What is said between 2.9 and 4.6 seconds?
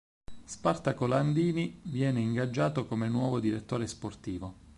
nuovo direttore sportivo.